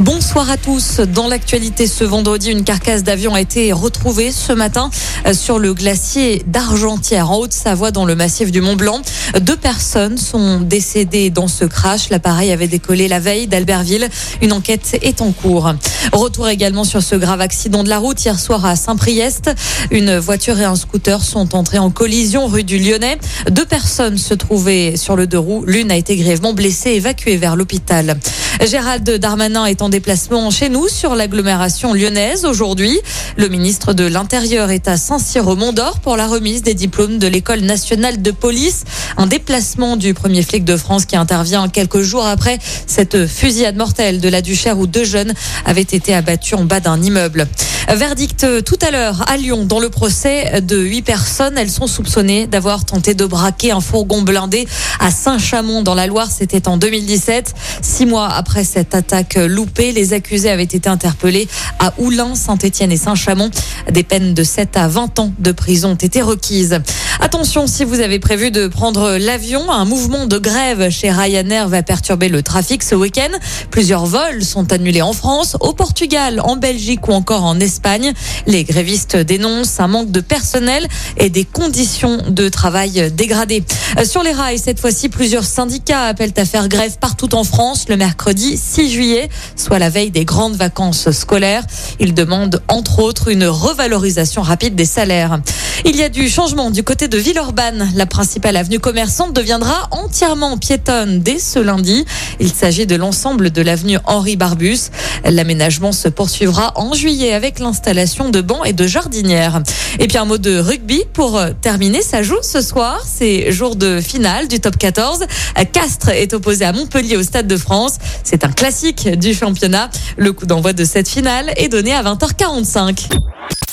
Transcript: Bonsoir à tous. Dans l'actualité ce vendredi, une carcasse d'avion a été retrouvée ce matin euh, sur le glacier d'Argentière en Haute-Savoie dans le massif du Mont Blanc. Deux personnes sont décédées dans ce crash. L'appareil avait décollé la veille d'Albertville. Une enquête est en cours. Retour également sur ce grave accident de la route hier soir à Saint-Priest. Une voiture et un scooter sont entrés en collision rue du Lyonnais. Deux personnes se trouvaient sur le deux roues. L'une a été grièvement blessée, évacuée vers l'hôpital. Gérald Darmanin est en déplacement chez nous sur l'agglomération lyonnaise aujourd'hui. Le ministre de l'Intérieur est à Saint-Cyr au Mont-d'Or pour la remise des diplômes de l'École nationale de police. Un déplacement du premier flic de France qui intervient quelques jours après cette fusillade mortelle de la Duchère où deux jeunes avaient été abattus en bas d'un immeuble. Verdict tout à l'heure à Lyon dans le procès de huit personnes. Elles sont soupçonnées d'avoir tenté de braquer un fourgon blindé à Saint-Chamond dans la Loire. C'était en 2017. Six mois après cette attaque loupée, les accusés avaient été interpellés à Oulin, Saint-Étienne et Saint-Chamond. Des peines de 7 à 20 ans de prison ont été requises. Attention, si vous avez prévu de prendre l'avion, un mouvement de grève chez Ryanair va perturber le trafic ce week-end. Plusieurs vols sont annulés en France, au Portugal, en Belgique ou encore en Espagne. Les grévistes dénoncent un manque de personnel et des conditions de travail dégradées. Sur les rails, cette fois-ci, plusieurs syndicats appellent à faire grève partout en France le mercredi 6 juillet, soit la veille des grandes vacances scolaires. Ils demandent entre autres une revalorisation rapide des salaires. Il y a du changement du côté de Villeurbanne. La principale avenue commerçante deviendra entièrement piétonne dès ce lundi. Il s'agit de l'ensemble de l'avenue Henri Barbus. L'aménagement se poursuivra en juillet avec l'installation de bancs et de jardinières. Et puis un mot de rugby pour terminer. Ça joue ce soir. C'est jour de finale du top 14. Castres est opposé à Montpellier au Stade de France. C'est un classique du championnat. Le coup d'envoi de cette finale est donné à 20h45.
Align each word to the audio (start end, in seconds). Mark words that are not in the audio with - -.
Bonsoir 0.00 0.48
à 0.48 0.56
tous. 0.56 1.00
Dans 1.00 1.28
l'actualité 1.28 1.86
ce 1.86 2.04
vendredi, 2.04 2.50
une 2.50 2.64
carcasse 2.64 3.02
d'avion 3.02 3.34
a 3.34 3.40
été 3.42 3.70
retrouvée 3.70 4.32
ce 4.32 4.54
matin 4.54 4.88
euh, 5.26 5.34
sur 5.34 5.58
le 5.58 5.74
glacier 5.74 6.42
d'Argentière 6.46 7.30
en 7.30 7.36
Haute-Savoie 7.36 7.90
dans 7.90 8.06
le 8.06 8.14
massif 8.14 8.50
du 8.50 8.62
Mont 8.62 8.76
Blanc. 8.76 9.02
Deux 9.42 9.58
personnes 9.58 10.16
sont 10.16 10.62
décédées 10.62 11.28
dans 11.28 11.48
ce 11.48 11.66
crash. 11.66 12.08
L'appareil 12.08 12.50
avait 12.50 12.66
décollé 12.66 13.08
la 13.08 13.20
veille 13.20 13.46
d'Albertville. 13.46 14.08
Une 14.40 14.54
enquête 14.54 14.98
est 15.02 15.20
en 15.20 15.32
cours. 15.32 15.70
Retour 16.12 16.48
également 16.48 16.84
sur 16.84 17.02
ce 17.02 17.14
grave 17.14 17.42
accident 17.42 17.84
de 17.84 17.90
la 17.90 17.98
route 17.98 18.24
hier 18.24 18.40
soir 18.40 18.64
à 18.64 18.76
Saint-Priest. 18.76 19.50
Une 19.90 20.16
voiture 20.16 20.58
et 20.58 20.64
un 20.64 20.76
scooter 20.76 21.22
sont 21.22 21.54
entrés 21.54 21.78
en 21.78 21.90
collision 21.90 22.46
rue 22.46 22.64
du 22.64 22.78
Lyonnais. 22.78 23.18
Deux 23.50 23.66
personnes 23.66 24.16
se 24.16 24.32
trouvaient 24.32 24.96
sur 24.96 25.14
le 25.14 25.26
deux 25.26 25.38
roues. 25.38 25.62
L'une 25.66 25.90
a 25.90 25.96
été 25.96 26.16
grièvement 26.16 26.54
blessée, 26.54 26.92
évacuée 26.92 27.36
vers 27.36 27.54
l'hôpital. 27.54 28.18
Gérald 28.66 29.08
Darmanin 29.10 29.64
est 29.64 29.80
en 29.80 29.88
déplacement 29.88 30.50
chez 30.50 30.68
nous 30.68 30.86
sur 30.86 31.14
l'agglomération 31.14 31.94
lyonnaise 31.94 32.44
aujourd'hui. 32.44 33.00
Le 33.38 33.48
ministre 33.48 33.94
de 33.94 34.04
l'Intérieur 34.04 34.70
est 34.70 34.86
à 34.86 34.98
Saint-Cyr 34.98 35.48
au 35.48 35.56
Mont-d'Or 35.56 36.00
pour 36.00 36.18
la 36.18 36.26
remise 36.26 36.62
des 36.62 36.74
diplômes 36.74 37.18
de 37.18 37.26
l'École 37.26 37.60
nationale 37.60 38.20
de 38.20 38.30
police. 38.30 38.84
Un 39.16 39.26
déplacement 39.26 39.96
du 39.96 40.12
premier 40.12 40.42
flic 40.42 40.66
de 40.66 40.76
France 40.76 41.06
qui 41.06 41.16
intervient 41.16 41.70
quelques 41.70 42.02
jours 42.02 42.26
après 42.26 42.58
cette 42.86 43.26
fusillade 43.26 43.76
mortelle 43.76 44.20
de 44.20 44.28
la 44.28 44.42
Duchère 44.42 44.78
où 44.78 44.86
deux 44.86 45.04
jeunes 45.04 45.32
avaient 45.64 45.80
été 45.80 46.14
abattus 46.14 46.58
en 46.58 46.64
bas 46.64 46.80
d'un 46.80 47.00
immeuble. 47.00 47.48
Verdict 47.88 48.46
tout 48.64 48.78
à 48.82 48.92
l'heure 48.92 49.24
à 49.28 49.36
Lyon 49.36 49.64
dans 49.64 49.80
le 49.80 49.88
procès 49.88 50.60
de 50.60 50.78
huit 50.78 51.02
personnes. 51.02 51.58
Elles 51.58 51.70
sont 51.70 51.88
soupçonnées 51.88 52.46
d'avoir 52.46 52.84
tenté 52.84 53.14
de 53.14 53.24
braquer 53.24 53.72
un 53.72 53.80
fourgon 53.80 54.22
blindé 54.22 54.68
à 55.00 55.10
Saint-Chamond 55.10 55.82
dans 55.82 55.94
la 55.94 56.06
Loire. 56.06 56.28
C'était 56.30 56.68
en 56.68 56.76
2017. 56.76 57.54
Six 57.82 58.06
mois 58.06 58.28
après 58.50 58.64
cette 58.64 58.96
attaque 58.96 59.36
loupée, 59.36 59.92
les 59.92 60.12
accusés 60.12 60.50
avaient 60.50 60.64
été 60.64 60.88
interpellés 60.88 61.46
à 61.78 61.94
Oulin, 61.98 62.34
Saint-Étienne 62.34 62.90
et 62.90 62.96
Saint-Chamond. 62.96 63.48
Des 63.92 64.02
peines 64.02 64.34
de 64.34 64.42
7 64.42 64.76
à 64.76 64.88
20 64.88 65.20
ans 65.20 65.32
de 65.38 65.52
prison 65.52 65.90
ont 65.90 65.94
été 65.94 66.20
requises. 66.20 66.80
Attention, 67.22 67.66
si 67.66 67.84
vous 67.84 68.00
avez 68.00 68.18
prévu 68.18 68.50
de 68.50 68.66
prendre 68.66 69.18
l'avion, 69.18 69.70
un 69.70 69.84
mouvement 69.84 70.26
de 70.26 70.38
grève 70.38 70.88
chez 70.88 71.10
Ryanair 71.10 71.68
va 71.68 71.82
perturber 71.82 72.30
le 72.30 72.42
trafic 72.42 72.82
ce 72.82 72.94
week-end. 72.94 73.28
Plusieurs 73.70 74.06
vols 74.06 74.42
sont 74.42 74.72
annulés 74.72 75.02
en 75.02 75.12
France, 75.12 75.58
au 75.60 75.74
Portugal, 75.74 76.40
en 76.42 76.56
Belgique 76.56 77.08
ou 77.08 77.12
encore 77.12 77.44
en 77.44 77.60
Espagne. 77.60 78.14
Les 78.46 78.64
grévistes 78.64 79.16
dénoncent 79.16 79.80
un 79.80 79.88
manque 79.88 80.10
de 80.10 80.20
personnel 80.20 80.88
et 81.18 81.28
des 81.28 81.44
conditions 81.44 82.18
de 82.26 82.48
travail 82.48 83.12
dégradées. 83.12 83.64
Sur 84.04 84.22
les 84.22 84.32
rails, 84.32 84.58
cette 84.58 84.80
fois-ci, 84.80 85.10
plusieurs 85.10 85.44
syndicats 85.44 86.04
appellent 86.04 86.32
à 86.38 86.46
faire 86.46 86.68
grève 86.68 86.96
partout 86.98 87.34
en 87.34 87.44
France 87.44 87.84
le 87.90 87.98
mercredi 87.98 88.56
6 88.56 88.90
juillet, 88.90 89.28
soit 89.56 89.78
la 89.78 89.90
veille 89.90 90.10
des 90.10 90.24
grandes 90.24 90.56
vacances 90.56 91.10
scolaires. 91.10 91.64
Ils 91.98 92.14
demandent 92.14 92.62
entre 92.68 93.00
autres 93.00 93.28
une 93.28 93.44
revalorisation 93.44 94.40
rapide 94.40 94.74
des 94.74 94.86
salaires. 94.86 95.38
Il 95.84 95.96
y 95.96 96.02
a 96.02 96.08
du 96.08 96.28
changement 96.28 96.70
du 96.70 96.82
côté 96.82 97.08
de 97.08 97.16
Villeurbanne. 97.16 97.90
La 97.94 98.04
principale 98.04 98.56
avenue 98.56 98.78
commerçante 98.78 99.32
deviendra 99.32 99.88
entièrement 99.90 100.58
piétonne 100.58 101.20
dès 101.20 101.38
ce 101.38 101.58
lundi. 101.58 102.04
Il 102.38 102.52
s'agit 102.52 102.86
de 102.86 102.96
l'ensemble 102.96 103.50
de 103.50 103.62
l'avenue 103.62 103.98
Henri 104.04 104.36
Barbus. 104.36 104.90
L'aménagement 105.24 105.92
se 105.92 106.08
poursuivra 106.08 106.72
en 106.76 106.92
juillet 106.92 107.32
avec 107.32 107.58
l'installation 107.58 108.28
de 108.28 108.40
bancs 108.40 108.66
et 108.66 108.72
de 108.72 108.86
jardinières. 108.86 109.62
Et 109.98 110.06
puis 110.06 110.18
un 110.18 110.26
mot 110.26 110.38
de 110.38 110.58
rugby 110.58 111.02
pour 111.12 111.40
terminer. 111.62 112.02
Ça 112.02 112.22
joue 112.22 112.42
ce 112.42 112.60
soir. 112.60 113.02
C'est 113.06 113.50
jour 113.50 113.74
de 113.74 114.00
finale 114.00 114.48
du 114.48 114.60
top 114.60 114.76
14. 114.76 115.24
Castres 115.72 116.10
est 116.10 116.34
opposé 116.34 116.64
à 116.64 116.72
Montpellier 116.72 117.16
au 117.16 117.22
Stade 117.22 117.46
de 117.46 117.56
France. 117.56 117.98
C'est 118.22 118.44
un 118.44 118.52
classique 118.52 119.08
du 119.08 119.34
championnat. 119.34 119.88
Le 120.16 120.32
coup 120.32 120.46
d'envoi 120.46 120.72
de 120.72 120.84
cette 120.84 121.08
finale 121.08 121.52
est 121.56 121.68
donné 121.68 121.92
à 121.92 122.02
20h45. 122.02 123.08